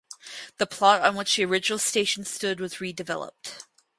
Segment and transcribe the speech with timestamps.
[0.57, 3.65] The plot on which the original station stood was redeveloped.